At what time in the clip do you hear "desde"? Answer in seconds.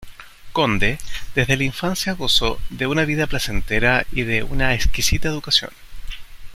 1.35-1.57